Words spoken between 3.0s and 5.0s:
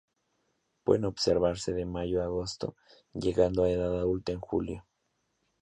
llegando a edad adulta en julio.